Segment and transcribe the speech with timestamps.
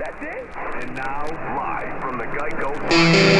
[0.00, 0.48] That's it.
[0.56, 1.26] And now,
[1.58, 3.39] live from the Geico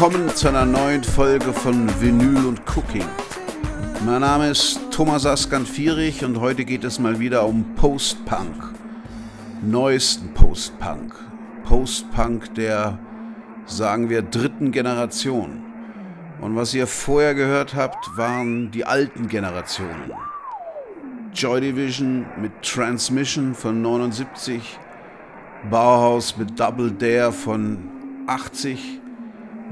[0.00, 3.04] willkommen zu einer neuen Folge von Vinyl und Cooking.
[4.06, 8.72] Mein Name ist Thomas Askan-Vierich und heute geht es mal wieder um Post-Punk.
[9.60, 11.14] Neuesten Post-Punk.
[11.64, 12.98] Post-Punk der,
[13.66, 15.62] sagen wir, dritten Generation.
[16.40, 20.14] Und was ihr vorher gehört habt, waren die alten Generationen.
[21.34, 24.78] Joy Division mit Transmission von 79,
[25.70, 27.76] Bauhaus mit Double Dare von
[28.28, 29.00] 80,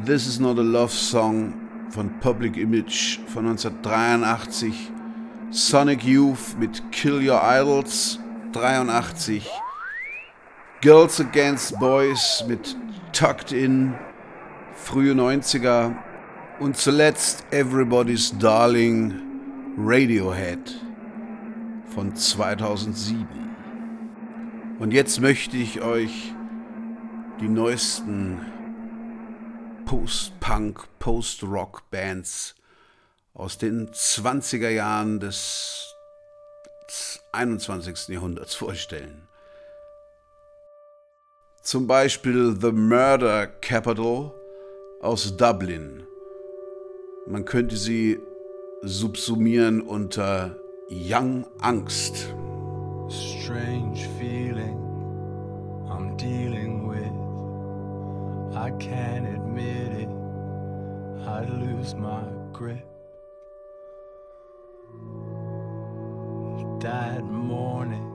[0.04, 1.52] This is Not a Love Song
[1.90, 4.92] von Public Image von 1983,
[5.50, 8.20] Sonic Youth mit Kill Your Idols
[8.52, 9.44] 83,
[10.80, 12.76] Girls Against Boys mit
[13.12, 13.94] Tucked In
[14.76, 15.96] frühe 90er
[16.60, 19.20] und zuletzt Everybody's Darling
[19.76, 20.80] Radiohead
[21.86, 23.26] von 2007.
[24.78, 26.32] Und jetzt möchte ich euch
[27.40, 28.57] die neuesten
[29.88, 32.54] Post-Punk, Post-Rock-Bands
[33.32, 35.94] aus den 20er Jahren des
[37.32, 38.08] 21.
[38.08, 39.26] Jahrhunderts vorstellen.
[41.62, 44.30] Zum Beispiel The Murder Capital
[45.00, 46.06] aus Dublin.
[47.26, 48.20] Man könnte sie
[48.82, 50.54] subsumieren unter
[50.90, 52.34] Young Angst.
[53.08, 54.76] strange feeling
[55.88, 57.08] I'm dealing with.
[58.54, 59.37] I can't
[61.38, 62.84] I'd lose my grip.
[66.80, 68.06] That morning,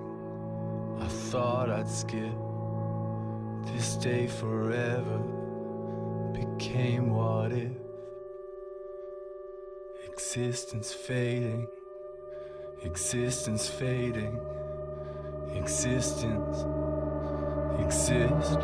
[1.00, 2.36] I thought I'd skip.
[3.68, 5.20] This day forever
[6.34, 7.72] became what if.
[10.06, 11.68] Existence fading,
[12.84, 14.38] existence fading
[15.56, 16.66] existence
[17.80, 18.58] exist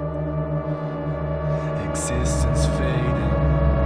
[1.87, 3.78] existence fading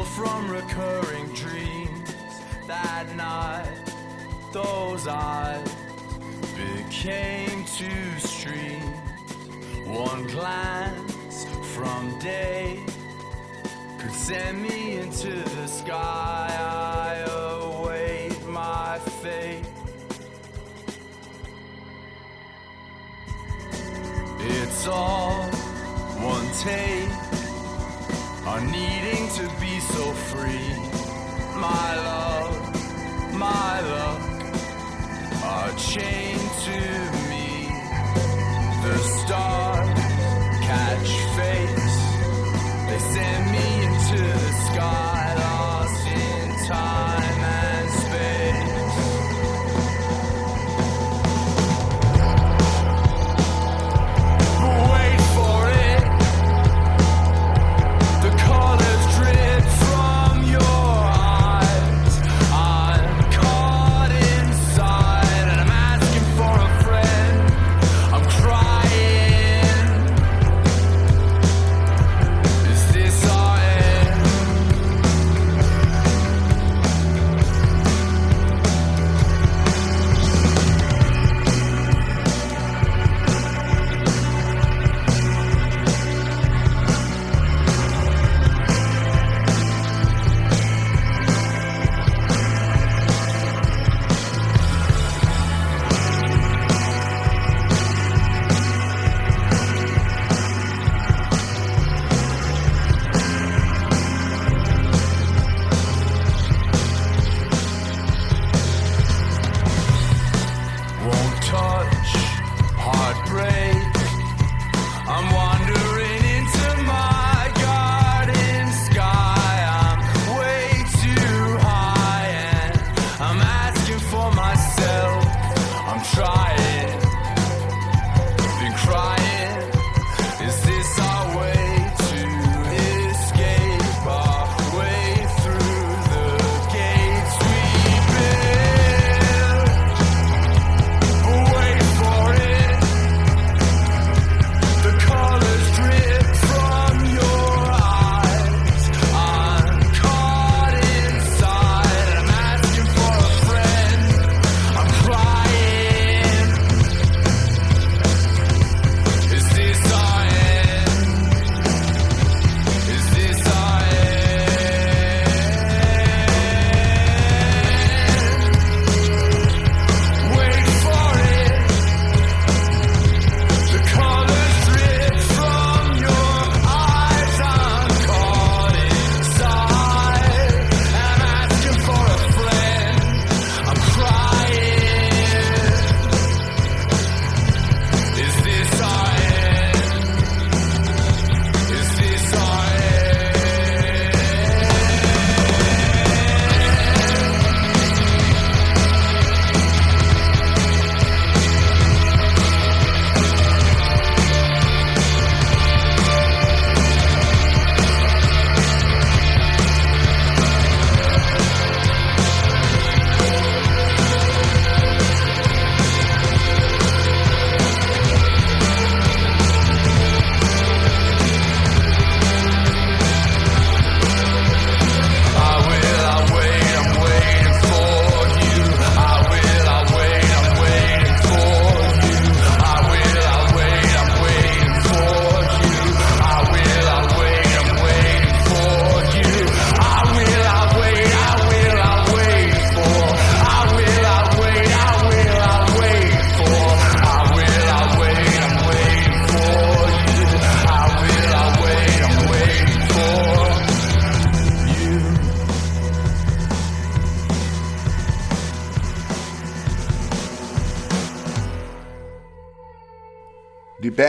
[0.04, 2.10] from recurring dreams
[2.68, 3.68] that night
[4.52, 5.68] those eyes
[6.56, 8.84] became two streams
[9.86, 11.46] one glance
[11.76, 12.84] from day
[14.04, 16.48] could send me into the sky.
[16.50, 19.66] I await my fate.
[24.40, 25.44] It's all
[26.20, 27.10] one take
[28.46, 29.53] on needing to
[29.92, 30.70] so free.
[31.56, 32.54] My love,
[33.34, 34.22] my luck
[35.44, 36.80] are chained to
[37.30, 37.48] me.
[38.86, 40.00] The stars
[40.70, 41.98] catch face.
[42.88, 45.13] They send me into the sky,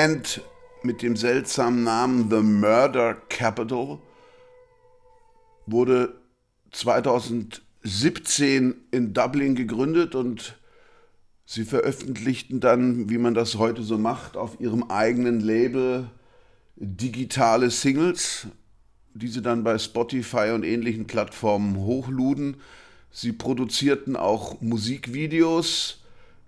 [0.04, 0.42] Band
[0.82, 4.00] mit dem seltsamen Namen The Murder Capital
[5.64, 6.20] wurde
[6.72, 10.58] 2017 in Dublin gegründet und
[11.46, 16.10] sie veröffentlichten dann, wie man das heute so macht, auf ihrem eigenen Label
[16.76, 18.48] digitale Singles,
[19.14, 22.58] die sie dann bei Spotify und ähnlichen Plattformen hochluden.
[23.10, 26.03] Sie produzierten auch Musikvideos,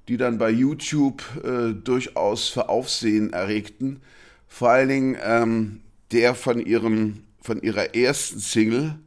[0.08, 4.02] die dann bei YouTube äh, durchaus für Aufsehen erregten.
[4.46, 5.80] Vor allen Dingen ähm,
[6.12, 8.98] der von, ihrem, von ihrer ersten Single,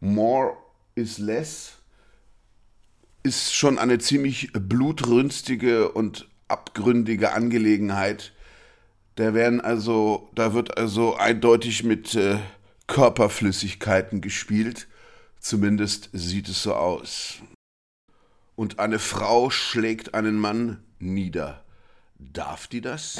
[0.00, 0.56] More
[0.94, 1.72] is Less,
[3.22, 8.32] ist schon eine ziemlich blutrünstige und abgründige Angelegenheit.
[9.14, 12.38] Da werden also, da wird also eindeutig mit äh,
[12.86, 14.88] Körperflüssigkeiten gespielt.
[15.38, 17.42] Zumindest sieht es so aus
[18.54, 21.64] und eine Frau schlägt einen Mann nieder.
[22.18, 23.18] Darf die das?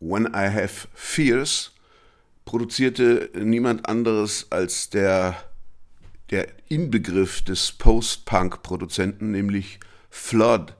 [0.00, 1.72] When I Have Fears
[2.46, 5.36] produzierte niemand anderes als der,
[6.30, 9.78] der Inbegriff des Post-Punk-Produzenten, nämlich
[10.08, 10.74] Flood,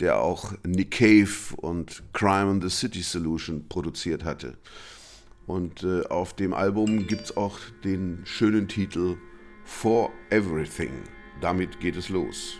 [0.00, 4.56] der auch Nick Cave und Crime on the City Solution produziert hatte.
[5.46, 9.18] Und äh, auf dem Album gibt es auch den schönen Titel
[9.64, 11.02] For Everything.
[11.42, 12.58] Damit geht es los.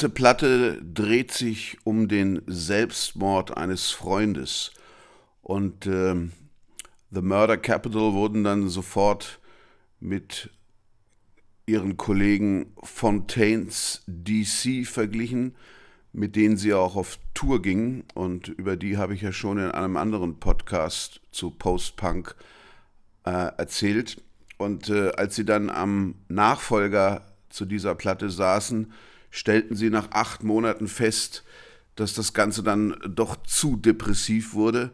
[0.00, 4.70] Ganze Platte dreht sich um den Selbstmord eines Freundes.
[5.42, 6.32] Und ähm,
[7.10, 9.40] The Murder Capital wurden dann sofort
[9.98, 10.48] mit
[11.66, 15.54] ihren Kollegen Fontaines DC verglichen,
[16.14, 18.04] mit denen sie auch auf Tour gingen.
[18.14, 22.36] Und über die habe ich ja schon in einem anderen Podcast zu Post-Punk
[23.26, 24.22] äh, erzählt.
[24.56, 28.94] Und äh, als sie dann am Nachfolger zu dieser Platte saßen,
[29.30, 31.44] stellten sie nach acht Monaten fest,
[31.96, 34.90] dass das Ganze dann doch zu depressiv wurde.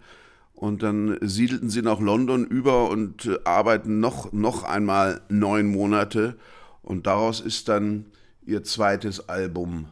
[0.55, 6.37] Und dann siedelten sie nach London über und äh, arbeiten noch, noch einmal neun Monate.
[6.83, 8.07] Und daraus ist dann
[8.47, 9.89] ihr zweites Album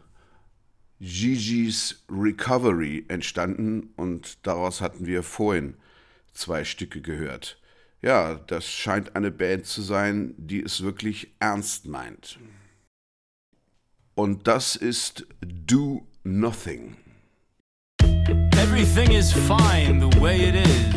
[1.01, 3.91] Gigi's Recovery entstanden.
[3.97, 5.75] Und daraus hatten wir vorhin
[6.33, 7.61] zwei Stücke gehört.
[8.01, 12.39] Ja, das scheint eine Band zu sein, die es wirklich ernst meint.
[14.14, 16.96] Und das ist Do Nothing.
[18.57, 20.94] Everything is fine the way it is.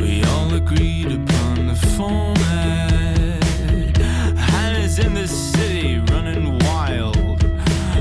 [0.00, 3.44] We all agreed upon the format.
[4.36, 7.44] Hannah's in the city running wild.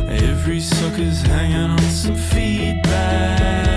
[0.10, 3.69] Every sucker's hanging on some feedback.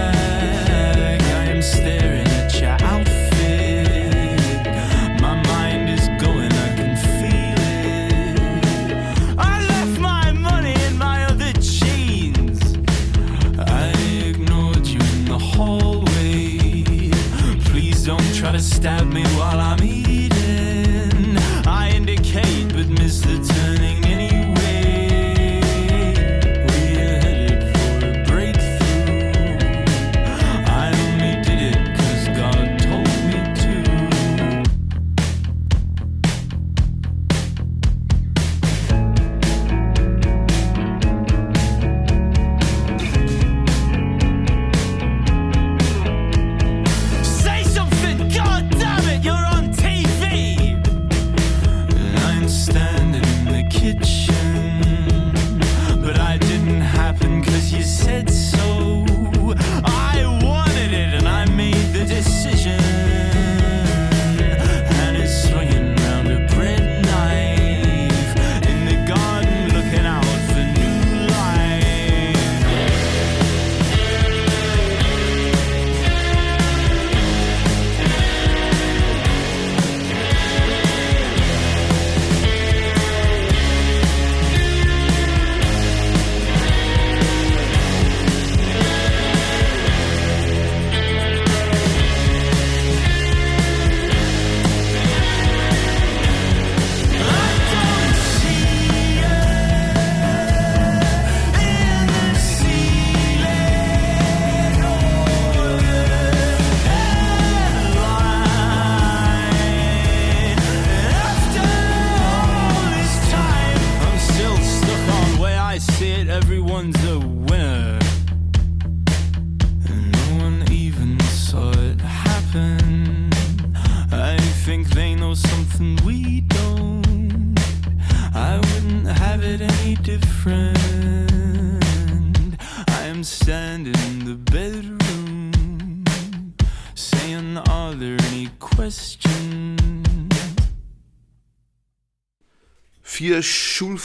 [18.82, 20.01] Stab me while I'm eating.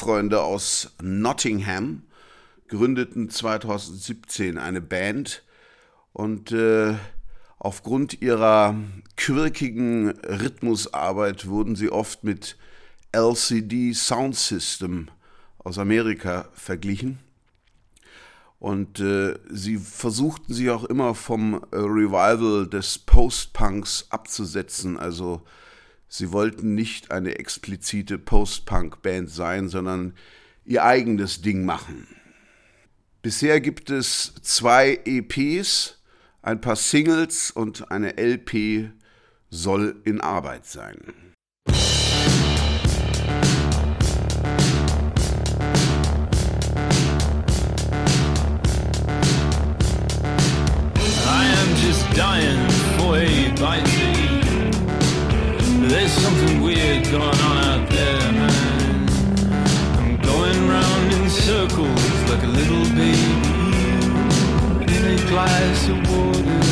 [0.07, 2.03] Schulfreunde aus Nottingham
[2.69, 5.43] gründeten 2017 eine Band
[6.13, 6.95] und äh,
[7.59, 8.75] aufgrund ihrer
[9.17, 12.55] quirkigen Rhythmusarbeit wurden sie oft mit
[13.11, 15.09] LCD Sound System
[15.57, 17.19] aus Amerika verglichen.
[18.59, 24.97] Und äh, sie versuchten sich auch immer vom äh, Revival des Post-Punks abzusetzen.
[24.97, 25.41] Also
[26.07, 30.13] sie wollten nicht eine explizite Post-Punk-Band sein, sondern
[30.65, 32.07] ihr eigenes Ding machen.
[33.21, 36.01] Bisher gibt es zwei EPs,
[36.41, 38.91] ein paar Singles und eine LP
[39.49, 40.97] soll in Arbeit sein.
[52.17, 52.67] Dying
[52.97, 53.96] for a bite.
[55.97, 59.09] There's something weird going on out there, man.
[59.97, 63.33] I'm going round in circles like a little baby
[64.93, 66.66] in a glass of water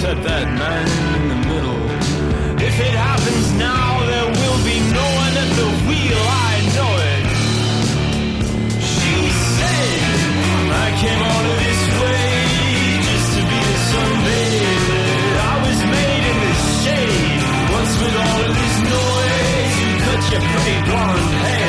[0.00, 0.88] set that man
[1.20, 1.82] in the middle.
[2.56, 7.24] If it happens now, there will be no one at the wheel, I know it.
[8.80, 9.16] She
[9.56, 10.00] said,
[10.84, 12.32] I came all of this way
[13.08, 15.04] just to be a sunbather.
[15.52, 17.40] I was made in the shade,
[17.76, 21.59] once with all of this noise, you cut your pretty blonde hair.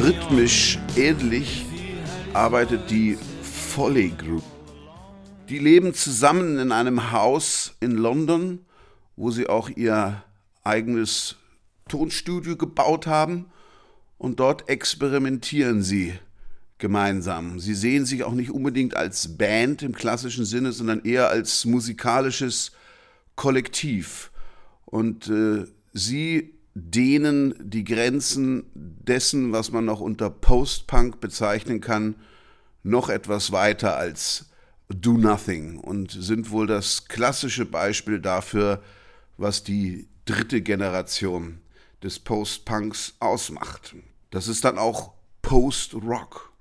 [0.00, 1.66] Rhythmisch ähnlich
[2.32, 4.42] arbeitet die Folly Group.
[5.50, 8.64] Die leben zusammen in einem Haus in London,
[9.16, 10.24] wo sie auch ihr
[10.64, 11.36] eigenes
[11.88, 13.50] Tonstudio gebaut haben
[14.16, 16.14] und dort experimentieren sie
[16.78, 17.60] gemeinsam.
[17.60, 22.72] Sie sehen sich auch nicht unbedingt als Band im klassischen Sinne, sondern eher als musikalisches
[23.36, 24.30] Kollektiv.
[24.86, 32.16] Und äh, sie dehnen die Grenzen dessen, was man noch unter Post-Punk bezeichnen kann,
[32.82, 34.46] noch etwas weiter als
[34.88, 38.82] Do Nothing und sind wohl das klassische Beispiel dafür,
[39.36, 41.60] was die dritte Generation
[42.02, 43.94] des Post-Punks ausmacht.
[44.30, 46.51] Das ist dann auch Post-Rock.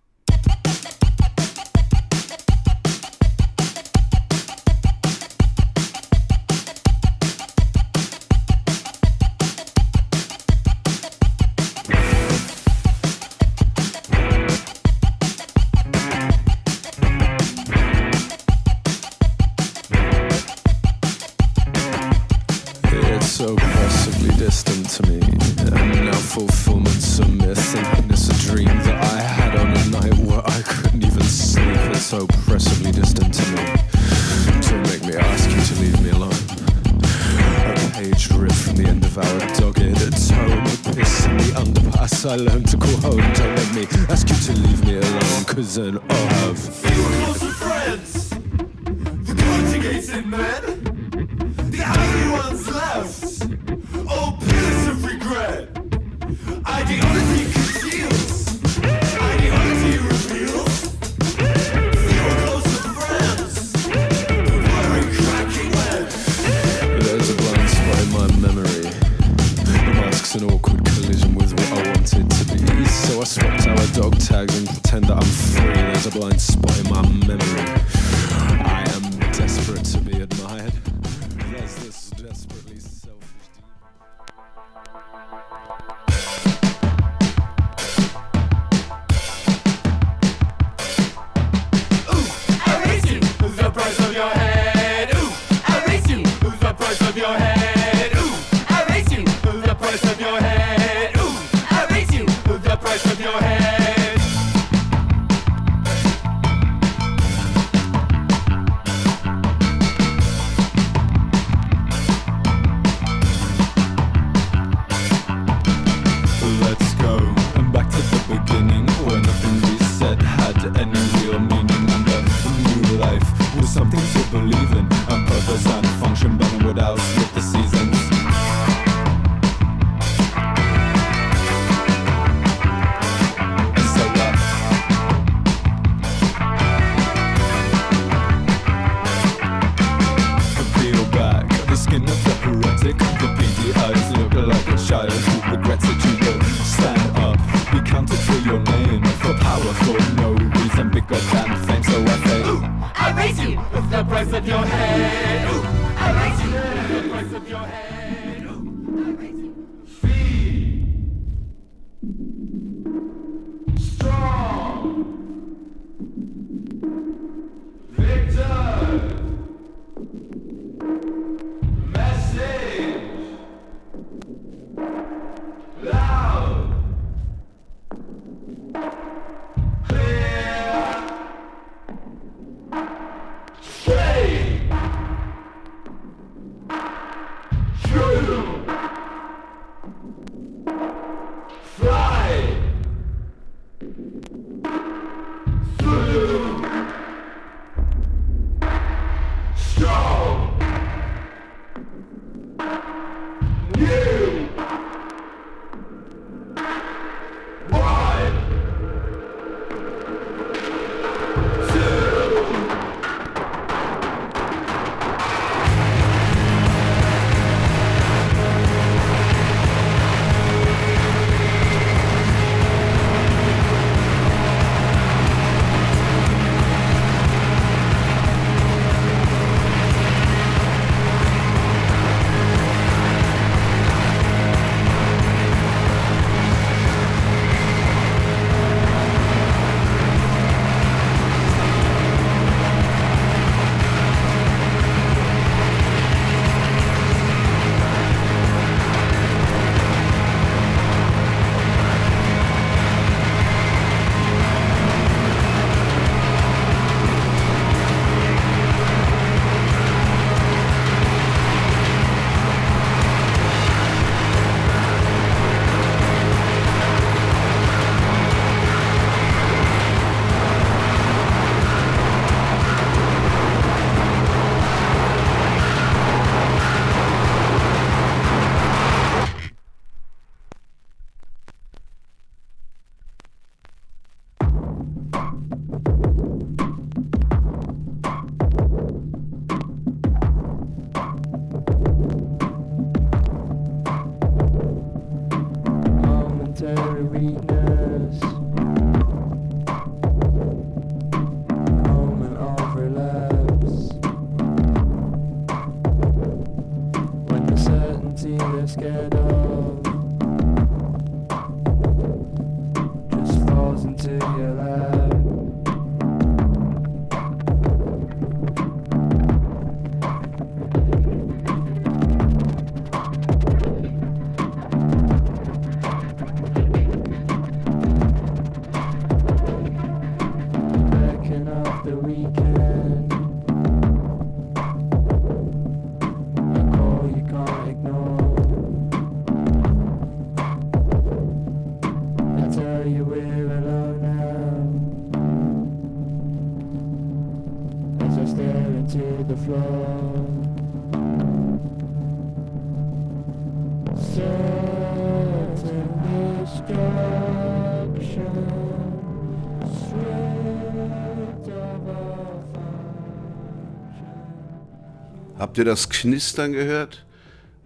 [365.51, 367.05] Habt ihr das Knistern gehört?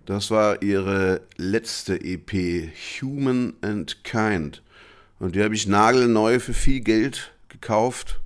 [0.08, 4.64] Das war ihre letzte EP, Human and Kind.
[5.20, 8.22] Und die habe ich nagelneu für viel Geld gekauft.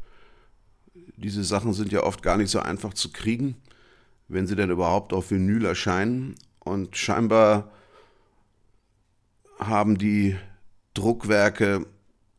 [1.18, 3.58] Diese Sachen sind ja oft gar nicht so einfach zu kriegen,
[4.30, 6.36] wenn sie denn überhaupt auf Vinyl erscheinen.
[6.60, 7.70] Und scheinbar
[9.60, 10.38] haben die
[10.94, 11.86] Druckwerke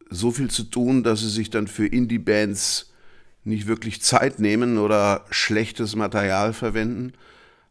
[0.08, 2.89] so viel zu tun, dass sie sich dann für Indie-Bands
[3.44, 7.12] nicht wirklich Zeit nehmen oder schlechtes Material verwenden.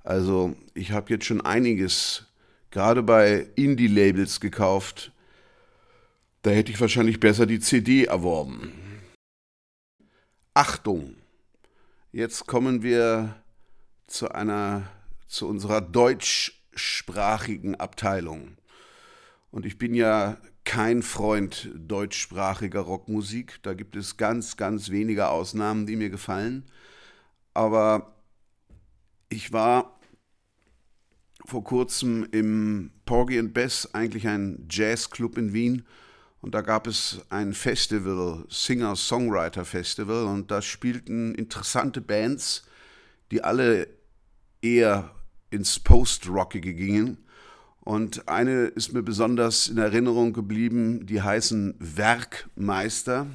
[0.04, 2.26] Also ich habe jetzt schon einiges,
[2.72, 5.12] gerade bei Indie-Labels gekauft.
[6.42, 8.72] Da hätte ich wahrscheinlich besser die CD erworben.
[10.54, 11.16] Achtung!
[12.12, 13.36] Jetzt kommen wir
[14.08, 14.90] zu einer,
[15.28, 18.58] zu unserer deutschsprachigen Abteilung.
[19.52, 20.38] Und ich bin ja
[20.70, 23.58] kein Freund deutschsprachiger Rockmusik.
[23.64, 26.64] Da gibt es ganz, ganz wenige Ausnahmen, die mir gefallen.
[27.56, 28.14] Aber
[29.30, 30.00] ich war
[31.44, 35.88] vor kurzem im Porgy and Bess, eigentlich ein Jazzclub in Wien.
[36.40, 40.26] Und da gab es ein Festival, Singer-Songwriter-Festival.
[40.26, 42.62] Und da spielten interessante Bands,
[43.32, 43.88] die alle
[44.62, 45.16] eher
[45.50, 47.18] ins Post-Rockige gingen.
[47.82, 53.28] Und eine ist mir besonders in Erinnerung geblieben, die heißen Werkmeister.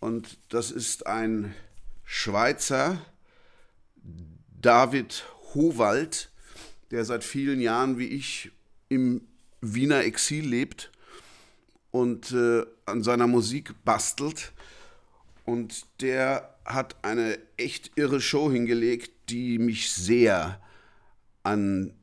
[0.00, 1.54] Und das ist ein
[2.04, 2.98] Schweizer,
[4.60, 5.24] David
[5.54, 6.30] Howald,
[6.90, 8.52] der seit vielen Jahren wie ich
[8.88, 9.22] im
[9.60, 10.90] Wiener Exil lebt
[11.90, 14.52] und äh, an seiner Musik bastelt.
[15.44, 20.60] Und der hat eine echt irre Show hingelegt, die mich sehr
[21.42, 21.94] an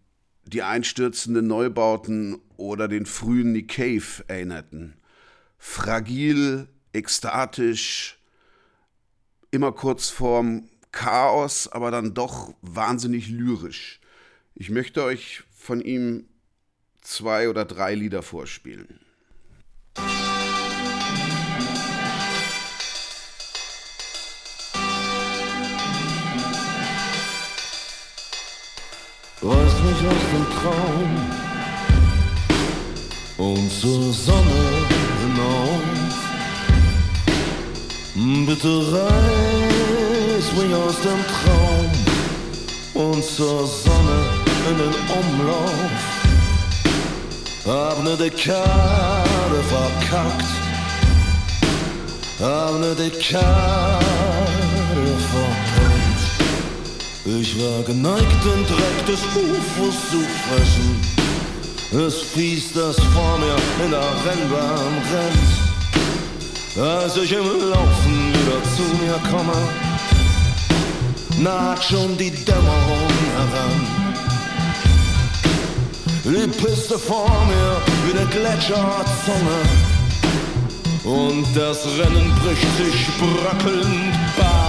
[0.49, 4.95] die einstürzenden Neubauten oder den frühen Nick Cave erinnerten.
[5.57, 8.19] Fragil, ekstatisch,
[9.51, 13.99] immer kurz vorm Chaos, aber dann doch wahnsinnig lyrisch.
[14.55, 16.25] Ich möchte euch von ihm
[17.01, 18.99] zwei oder drei Lieder vorspielen.
[29.83, 31.11] Mich aus dem Traum
[33.37, 34.61] und zur Sonne
[35.21, 35.79] hinauf.
[38.45, 41.89] Bitte reiß mich aus dem Traum
[42.93, 44.19] und zur Sonne
[44.69, 46.01] in den Umlauf.
[47.65, 50.51] Hab ne Dekade verkackt,
[52.39, 54.18] hab ne Dekade
[57.37, 60.99] Ich war geneigt, den Dreck des Ufers zu fressen.
[62.07, 65.69] Es fies, das vor mir in der Rennbahn rennt.
[67.03, 69.53] Als ich im Laufen wieder zu mir komme,
[71.39, 73.87] naht schon die Dämmerung heran.
[76.23, 79.59] Die Piste vor mir wie eine Gletscherzunge.
[81.03, 84.68] Und das Rennen bricht sich bröckelnd Bahn.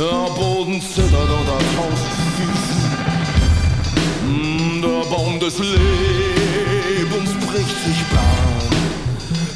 [0.00, 2.80] Der Boden zittert unter tausend Füßen.
[4.80, 8.70] Der Baum des Lebens bricht sich Bahn.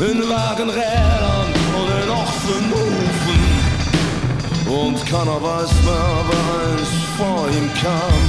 [0.06, 3.42] In Wagenrädern und in Ochsenhufen.
[4.68, 8.22] Und keiner weiß mehr, wer einst vor ihm kam.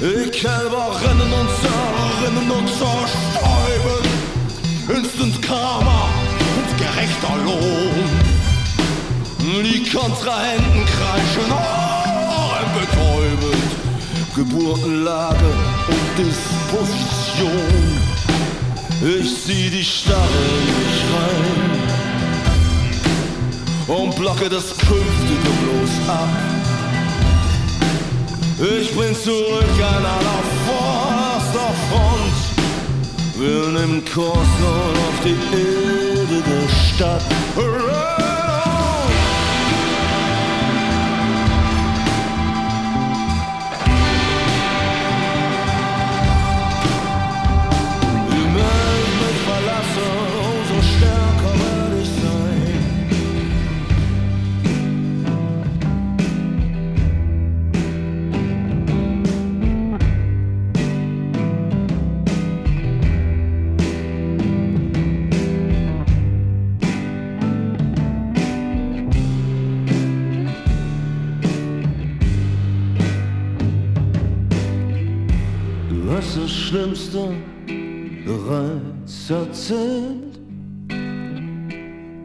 [0.00, 4.04] Die Kälber rennen und zerrinnen und zerstäuben.
[4.88, 6.10] Instant Karma
[6.54, 8.31] und gerechter Lohn.
[9.52, 11.52] Die Kontrahenten kreischen
[12.32, 13.70] ohrenbetäubend.
[14.34, 15.52] Geburtenlage
[15.88, 17.52] und Disposition.
[19.02, 21.70] Ich zieh die Starre nicht rein
[23.98, 26.30] und blocke das Künftige bloß ab.
[28.58, 32.36] Ich bin zurück an aller vorderster Front.
[33.38, 36.42] Wir nehmen Kurs nun auf die ewige
[37.56, 38.21] Right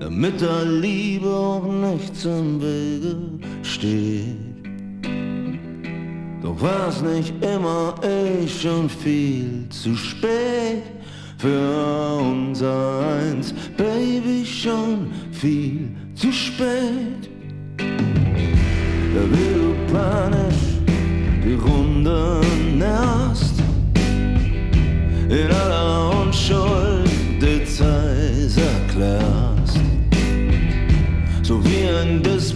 [0.08, 3.18] damit der Liebe auch nichts im Wege
[3.62, 4.38] steht.
[6.42, 10.84] Doch war's nicht immer eh schon viel zu spät
[11.38, 17.30] für unser Eins, Baby, schon viel zu spät.
[17.78, 20.64] Da wie du panisch
[21.44, 22.40] die Runde
[22.78, 23.62] nährst
[25.30, 27.10] in aller Unschuld
[27.42, 29.37] Details erklärst.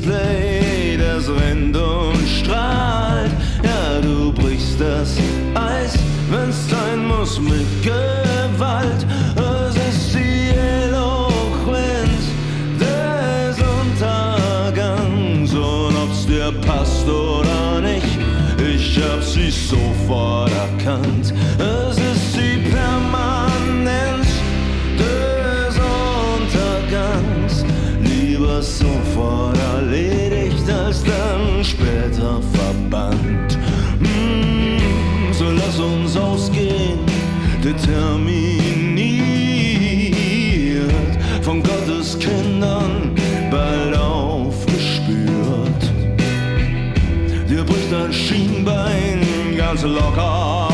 [0.02, 3.32] Display, das rennt und strahlt.
[3.64, 5.16] Ja, du brichst das
[5.54, 5.94] Eis,
[6.32, 9.06] wenn's sein muss, mit Gewalt.
[9.36, 12.24] Es ist die Eloquenz
[12.80, 15.54] des Untergangs.
[15.54, 18.18] Und ob's dir passt oder nicht,
[18.58, 21.32] ich hab sie sofort erkannt.
[21.60, 24.28] Es ist die Permanenz
[24.98, 25.76] des
[26.40, 27.66] Untergangs.
[28.02, 29.71] Lieber sofort erledigt
[30.92, 33.58] als dann später verbannt.
[34.00, 37.00] Mm, so lass uns ausgehen,
[37.64, 38.52] determiniert
[41.44, 43.16] von Gottes Kindern
[43.50, 45.84] bald aufgespürt.
[47.50, 49.22] Dir bricht dein Schienbein
[49.56, 50.71] ganz locker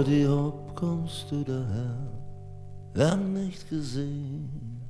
[0.00, 1.94] Aber die Hop kommst du daher,
[2.94, 4.80] lang nicht gesehen.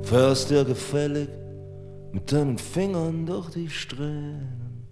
[0.00, 1.28] Fährst dir gefällig
[2.12, 4.86] mit deinen Fingern durch die Strähnen.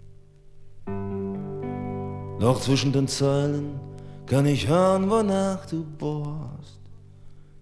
[2.39, 3.79] Doch zwischen den Zeilen
[4.27, 6.79] kann ich hören, wonach du bohrst,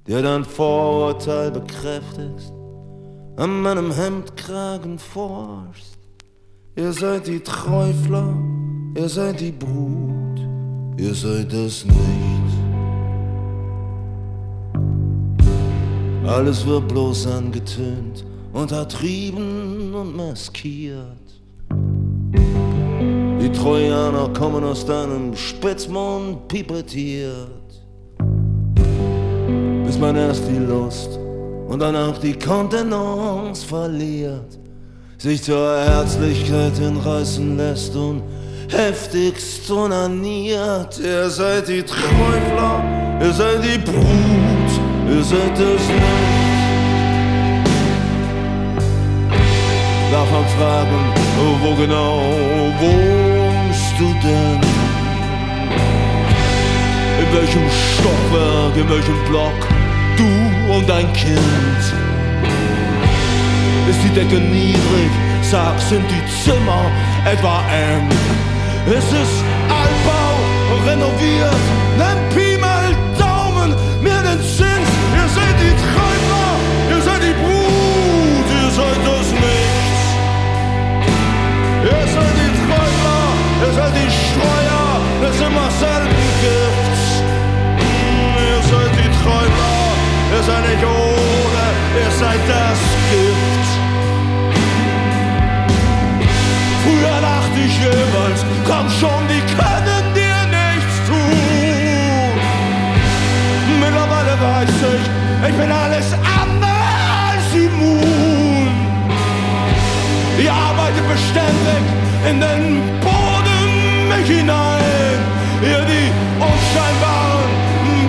[0.06, 2.52] dir dein Vorurteil bekräftigst,
[3.38, 5.98] an meinem Hemdkragen forschst.
[6.76, 8.36] Ihr seid die Träufler,
[8.98, 10.25] ihr seid die Brut,
[10.98, 11.96] ihr seid es nicht.
[16.26, 21.26] Alles wird bloß angetönt, untertrieben und maskiert.
[23.42, 27.50] Die Trojaner kommen aus deinem Spitzmund pipettiert.
[29.86, 31.20] Bis man erst die Lust
[31.68, 34.58] und dann auch die Kontenance verliert,
[35.18, 38.24] sich zur Herzlichkeit hinreißen lässt und
[38.70, 41.00] heftigst onaniert.
[41.00, 42.84] Ihr seid die Träufler,
[43.22, 44.72] ihr seid die Brut,
[45.10, 46.46] ihr seid es nicht.
[50.12, 51.14] Darf man fragen,
[51.62, 52.22] wo genau
[52.80, 54.76] wohnst du denn?
[57.36, 59.60] welchem Stockwerk, in welchem Block,
[60.18, 61.84] du und dein Kind.
[63.90, 65.12] Ist die Decke niedrig,
[65.42, 66.92] sag, sind die Zimmer
[67.26, 68.55] etwa eng?
[68.86, 70.36] Ist es Altbau,
[70.86, 71.64] renoviert,
[71.98, 76.50] nenn Pi mal Daumen, mir den Zins, ihr seid die Träumer,
[76.92, 80.04] ihr seid die Brut, ihr seid das Nichts.
[81.82, 83.24] Ihr seid die Träumer,
[83.66, 84.88] ihr seid die Streuer
[85.24, 87.06] des immer selben Gifts.
[88.38, 89.78] Ihr seid die Träumer,
[90.32, 91.66] ihr seid nicht ohne,
[92.06, 92.95] ihr seid das
[97.76, 102.32] dachte ich jeweils, komm schon, die können dir nichts tun.
[103.80, 106.72] Mittlerweile weiß ich, ich bin alles andere
[107.28, 108.70] als immun.
[110.38, 111.84] Ich arbeite beständig
[112.30, 115.20] in den Boden mich hinein.
[115.62, 117.50] Ihr die unscheinbaren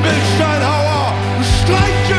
[0.02, 1.12] Bildsteinhauer
[1.62, 2.15] streicheln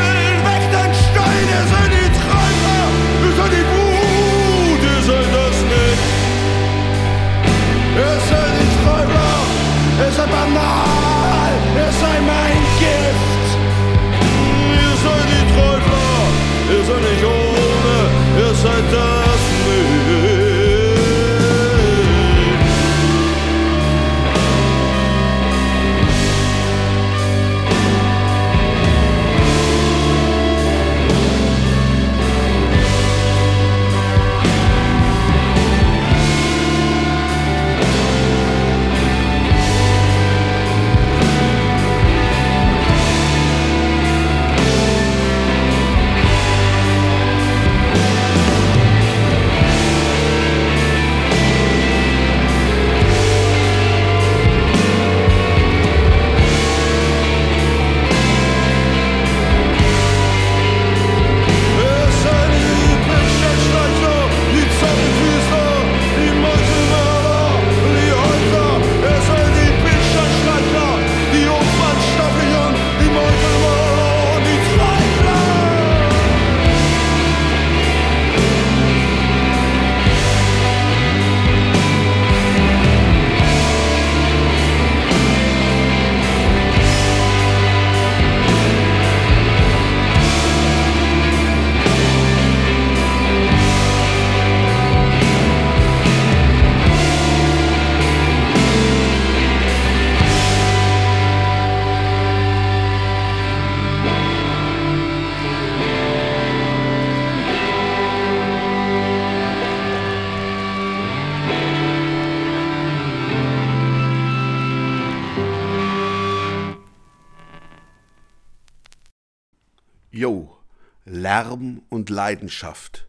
[122.28, 123.08] Leidenschaft.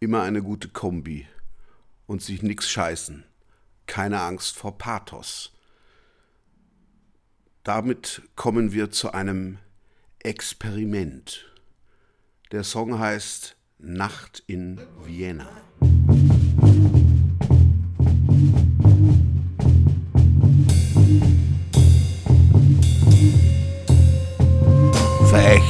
[0.00, 1.26] Immer eine gute Kombi.
[2.06, 3.24] Und sich nix scheißen.
[3.86, 5.52] Keine Angst vor Pathos.
[7.62, 9.56] Damit kommen wir zu einem
[10.18, 11.50] Experiment.
[12.52, 15.48] Der Song heißt Nacht in Vienna.
[25.30, 25.69] Verächtlich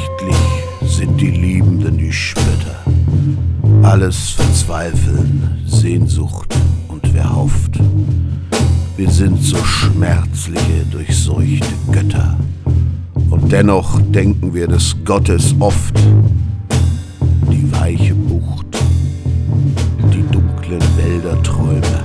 [3.90, 6.54] Alles Verzweifeln, Sehnsucht
[6.86, 7.76] und wer hofft.
[8.96, 12.38] Wir sind so schmerzliche, durchseuchte Götter.
[13.30, 15.98] Und dennoch denken wir des Gottes oft.
[17.50, 18.66] Die weiche Bucht,
[20.14, 22.04] die dunklen Wälderträume,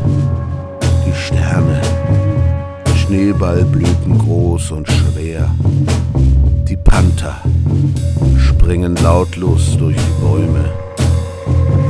[1.06, 1.84] die Sterne,
[2.96, 5.54] Schneeballblüten groß und schwer.
[6.68, 7.36] Die Panther
[8.40, 10.85] springen lautlos durch die Bäume.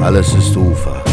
[0.01, 1.03] Alles ist Ufer.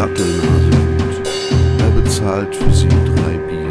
[0.00, 1.28] Kropf ist Sattelnasegut.
[1.78, 3.68] Er bezahlt für sie drei Bier.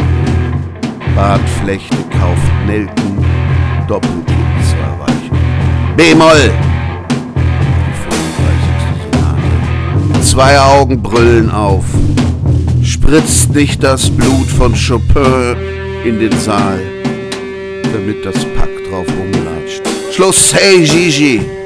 [1.16, 3.26] Bartflechte kauft Nelken,
[3.88, 4.28] Doppelkind
[4.70, 5.38] zwar weichen.
[5.98, 6.52] B-Moll!
[7.36, 7.94] Die
[8.44, 9.12] 35.
[9.12, 10.22] Sonate.
[10.24, 11.86] Zwei Augen brüllen auf.
[12.84, 15.56] Spritzt nicht das Blut von Chopin
[16.06, 16.80] in den Saal,
[17.92, 19.82] damit das Pack drauf rumlatscht.
[20.14, 21.59] Schluss, hey Gigi!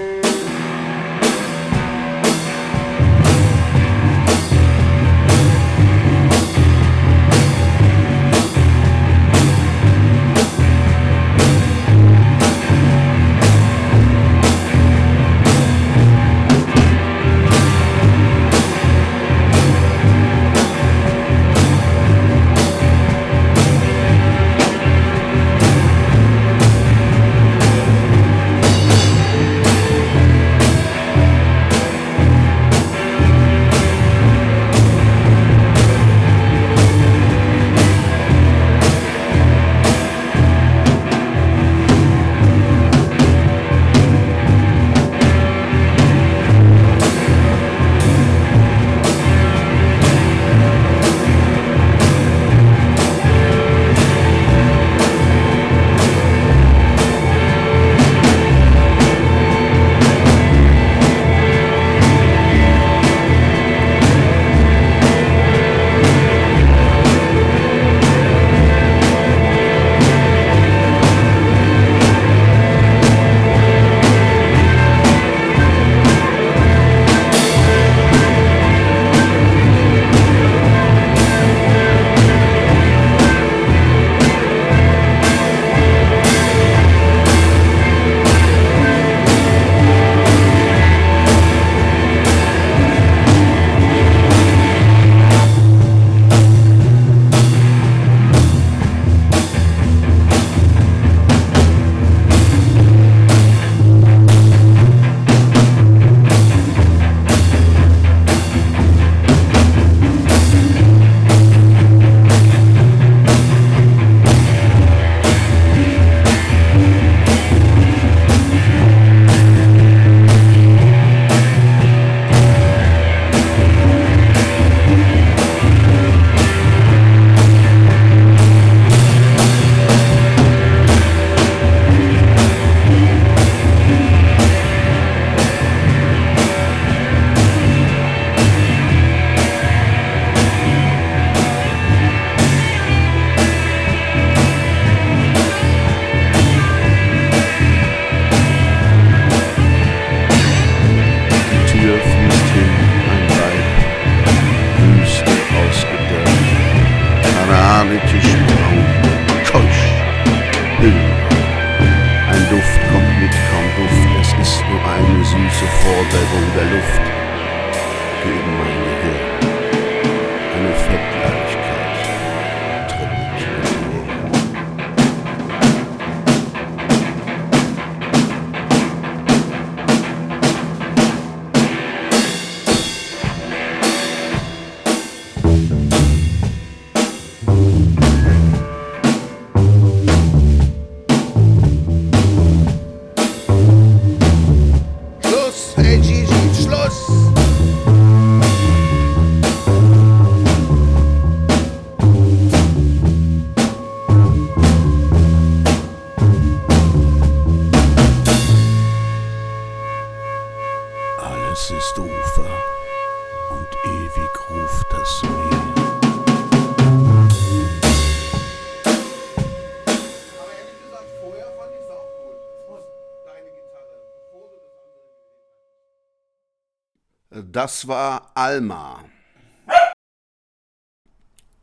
[227.63, 229.05] Das war Alma.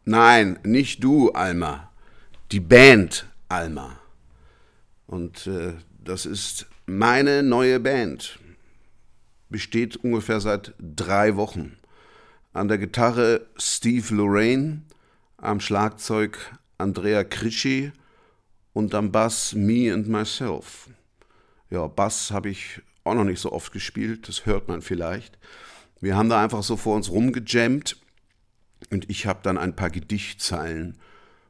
[0.07, 1.93] Nein, nicht du, Alma.
[2.53, 4.01] Die Band Alma.
[5.07, 8.39] Und äh, das ist meine neue Band.
[9.51, 11.77] Besteht ungefähr seit drei Wochen.
[12.55, 14.85] An der Gitarre Steve Lorraine,
[15.37, 16.39] am Schlagzeug
[16.79, 17.93] Andrea Krischi
[18.73, 20.89] und am Bass Me and Myself.
[21.69, 25.37] Ja, Bass habe ich auch noch nicht so oft gespielt, das hört man vielleicht.
[26.01, 27.97] Wir haben da einfach so vor uns rumgejammt
[28.91, 30.99] und ich habe dann ein paar Gedichtzeilen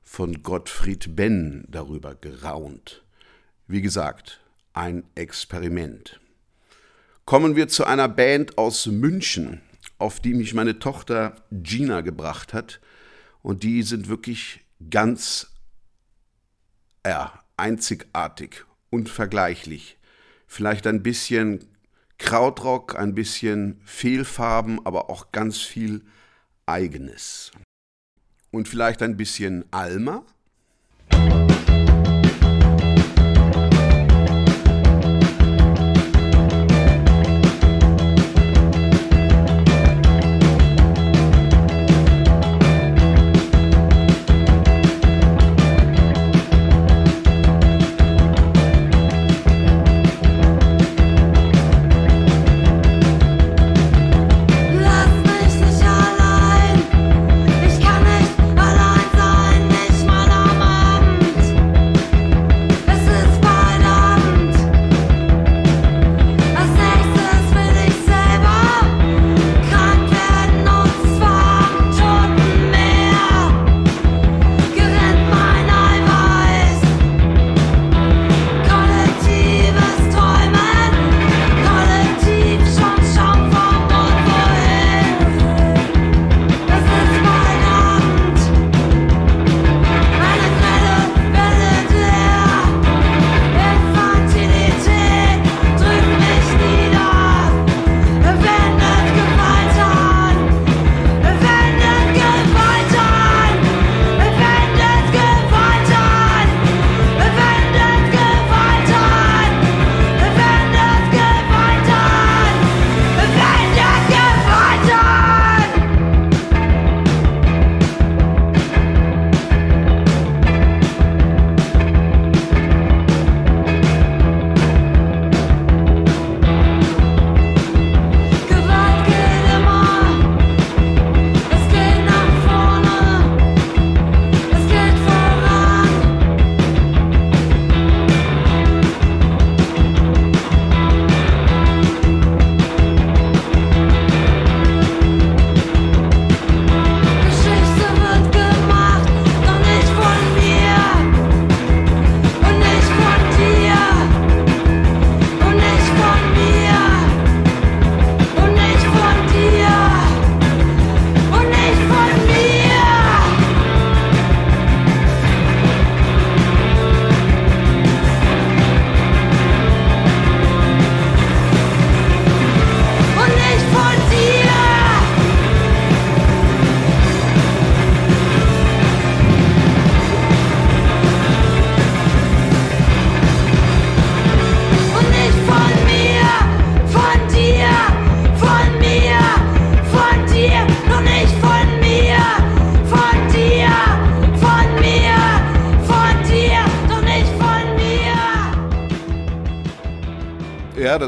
[0.02, 3.04] von Gottfried Benn darüber geraunt.
[3.68, 4.40] Wie gesagt,
[4.72, 6.20] ein Experiment.
[7.24, 9.60] Kommen wir zu einer Band aus München,
[9.98, 12.80] auf die mich meine Tochter Gina gebracht hat.
[13.42, 15.52] Und die sind wirklich ganz
[17.06, 19.96] ja, einzigartig, unvergleichlich.
[20.48, 21.64] Vielleicht ein bisschen
[22.20, 26.04] Krautrock, ein bisschen Fehlfarben, aber auch ganz viel
[26.66, 27.50] Eigenes.
[28.52, 30.24] Und vielleicht ein bisschen Alma?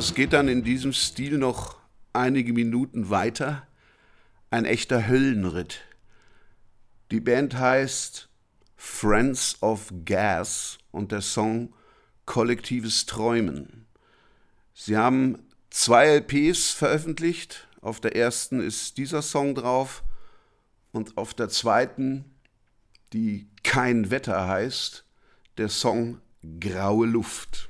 [0.03, 1.79] Das geht dann in diesem Stil noch
[2.13, 3.69] einige Minuten weiter.
[4.51, 5.83] Ein echter Höllenritt.
[7.13, 8.29] Die Band heißt
[8.75, 11.73] Friends of Gas und der Song
[12.27, 13.87] Kollektives Träumen.
[14.75, 15.39] Sie haben
[15.71, 17.69] zwei LPs veröffentlicht.
[17.81, 20.03] Auf der ersten ist dieser Song drauf
[20.91, 22.25] und auf der zweiten,
[23.13, 25.05] die Kein Wetter heißt,
[25.59, 26.21] der Song
[26.59, 27.69] Graue Luft.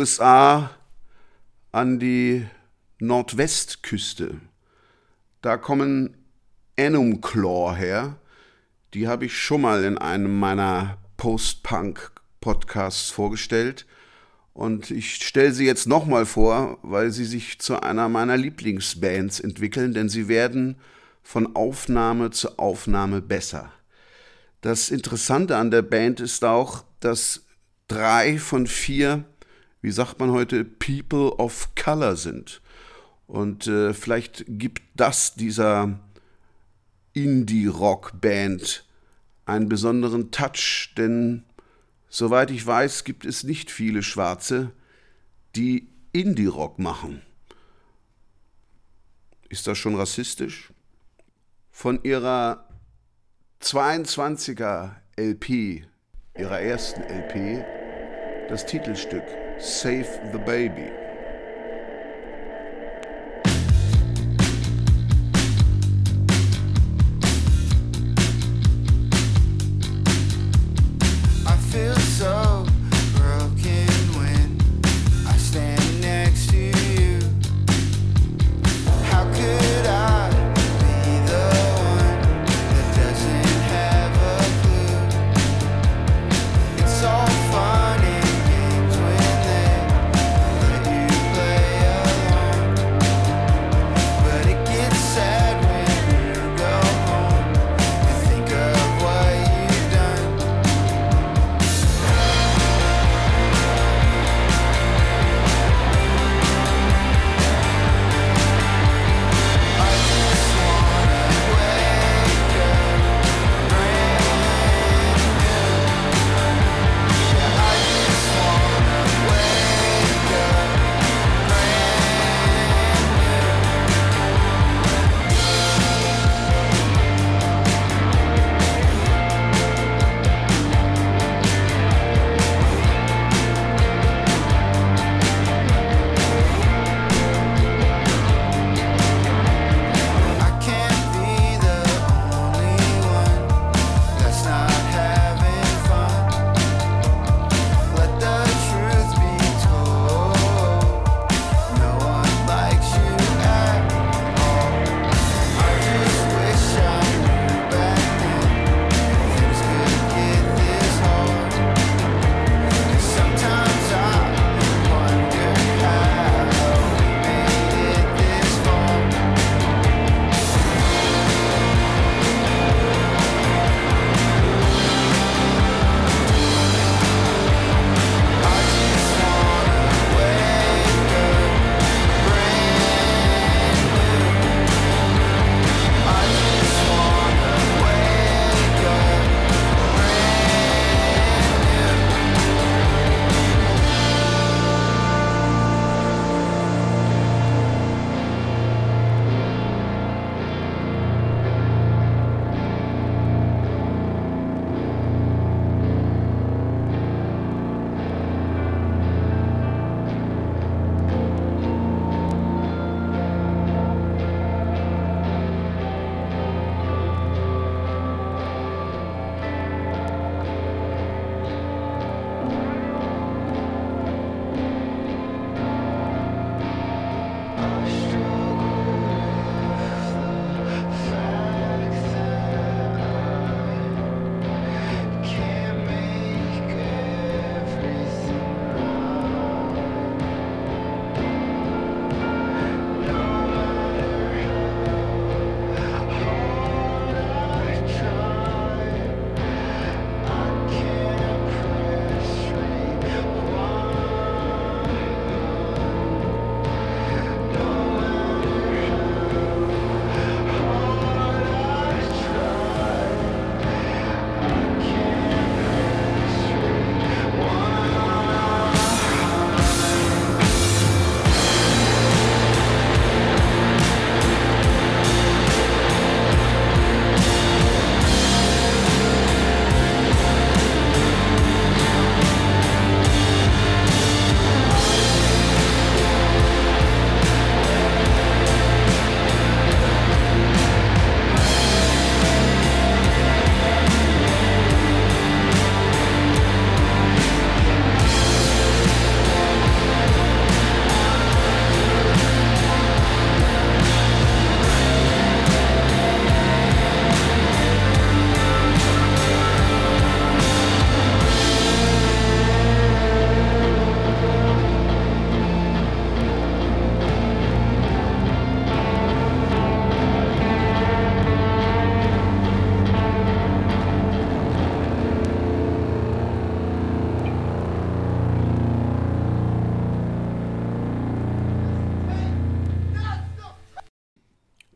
[0.00, 0.70] USA
[1.72, 2.46] an die
[3.00, 4.40] Nordwestküste.
[5.42, 6.16] Da kommen
[6.76, 8.16] Enumclaw her.
[8.94, 13.84] Die habe ich schon mal in einem meiner Post-Punk-Podcasts vorgestellt.
[14.54, 19.92] Und ich stelle sie jetzt nochmal vor, weil sie sich zu einer meiner Lieblingsbands entwickeln,
[19.92, 20.76] denn sie werden
[21.22, 23.70] von Aufnahme zu Aufnahme besser.
[24.62, 27.44] Das Interessante an der Band ist auch, dass
[27.86, 29.24] drei von vier,
[29.82, 32.60] wie sagt man heute, People of Color sind.
[33.26, 35.98] Und äh, vielleicht gibt das dieser
[37.12, 38.84] Indie-Rock-Band
[39.46, 41.44] einen besonderen Touch, denn
[42.08, 44.72] soweit ich weiß, gibt es nicht viele Schwarze,
[45.56, 47.22] die Indie-Rock machen.
[49.48, 50.72] Ist das schon rassistisch?
[51.70, 52.68] Von ihrer
[53.62, 55.84] 22er LP,
[56.36, 57.64] ihrer ersten LP,
[58.48, 59.24] das Titelstück
[59.60, 60.99] Save the Baby.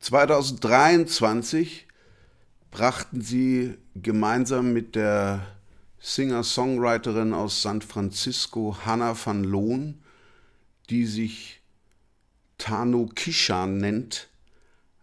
[0.04, 1.86] 2023
[2.70, 5.46] brachten sie gemeinsam mit der
[5.98, 10.02] Singer-Songwriterin aus San Francisco, Hannah van Loon,
[10.90, 11.62] die sich
[12.58, 14.28] Tano Kishan nennt,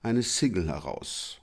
[0.04, 1.41] eine Single heraus.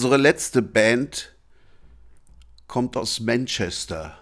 [0.00, 1.36] Unsere letzte Band
[2.68, 4.18] kommt aus Manchester.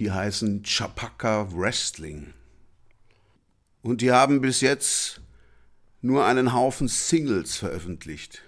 [0.00, 2.34] Die heißen Chapaka Wrestling.
[3.80, 5.20] Und die haben bis jetzt
[6.02, 8.42] nur einen Haufen Singles veröffentlicht.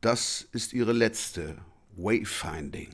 [0.00, 1.56] Das ist ihre letzte
[1.96, 2.90] Wayfinding.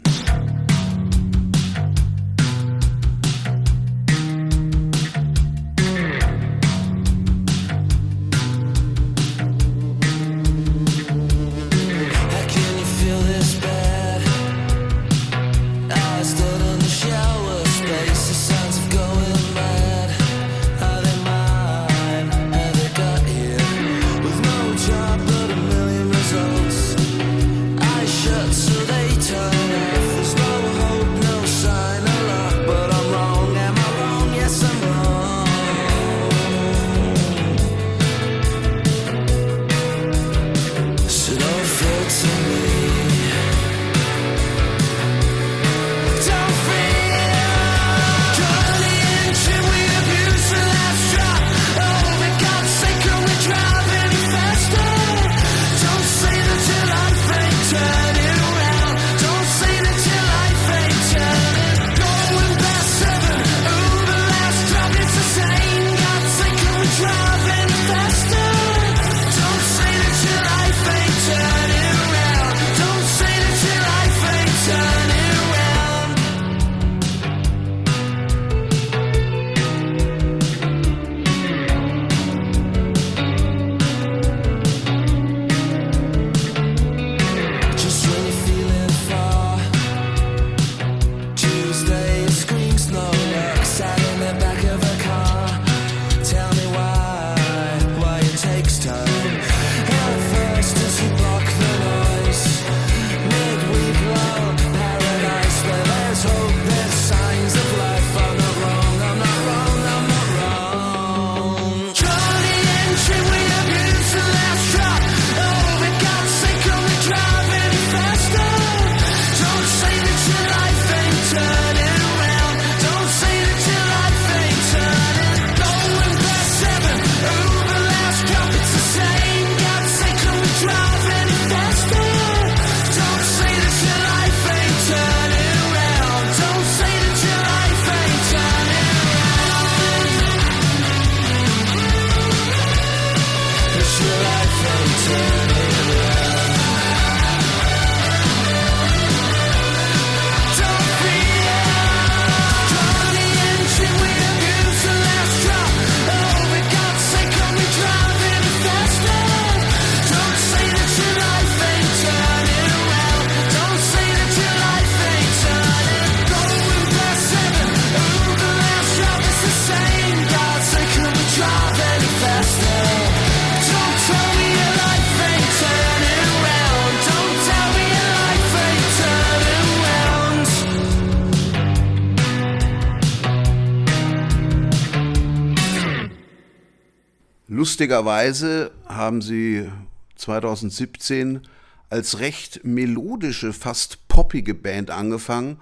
[187.53, 189.69] Lustigerweise haben sie
[190.15, 191.41] 2017
[191.89, 195.59] als recht melodische, fast poppige Band angefangen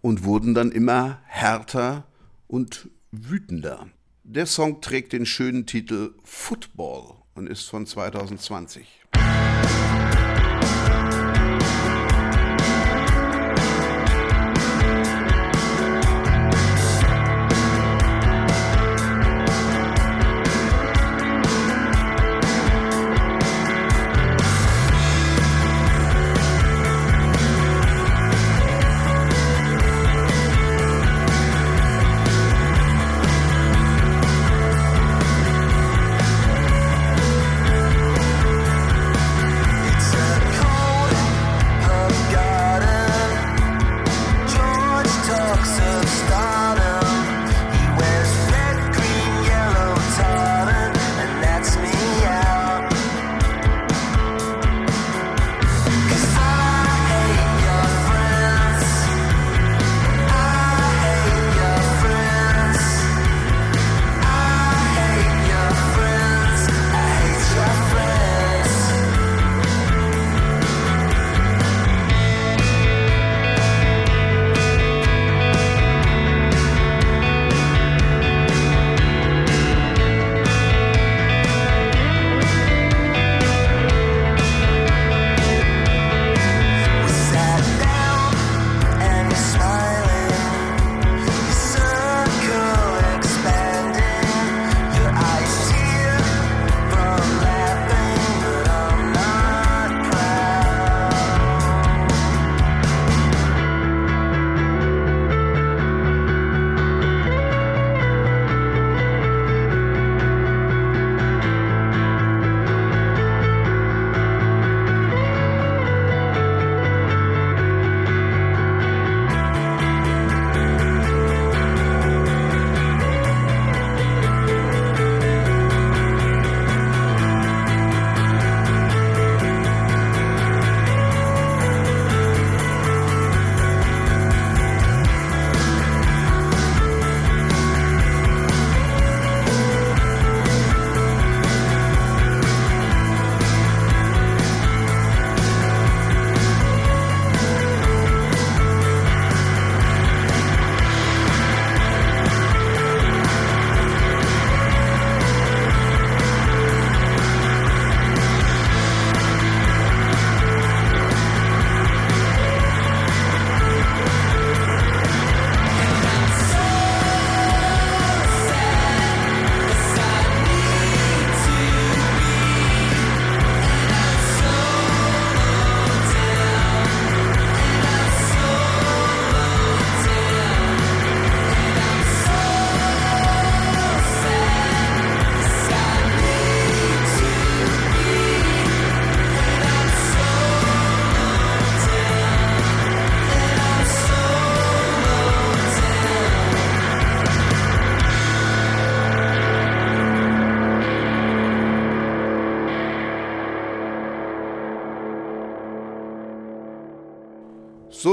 [0.00, 2.04] und wurden dann immer härter
[2.46, 3.88] und wütender.
[4.22, 8.86] Der Song trägt den schönen Titel Football und ist von 2020.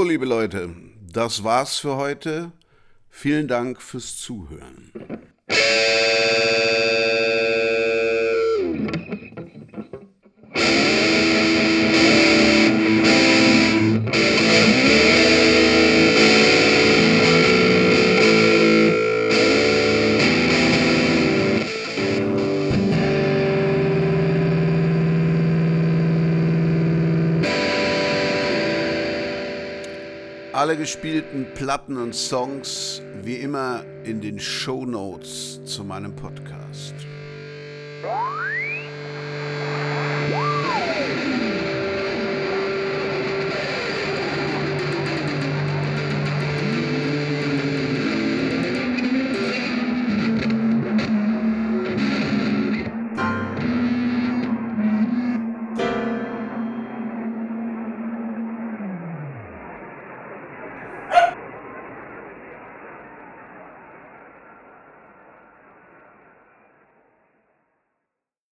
[0.04, 2.52] Liebe Leute, das war's für heute.
[3.08, 4.90] Vielen Dank fürs Zuhören.
[30.72, 36.94] Alle gespielten Platten und Songs wie immer in den Show Notes zu meinem Podcast.